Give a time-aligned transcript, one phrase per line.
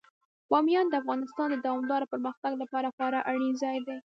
[0.51, 3.97] بامیان د افغانستان د دوامداره پرمختګ لپاره خورا اړین ځای دی.